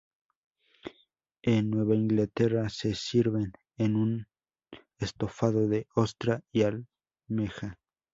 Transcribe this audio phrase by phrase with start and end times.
[1.43, 4.27] En Nueva Inglaterra se sirven en un
[4.97, 7.77] estofado de ostra y almeja.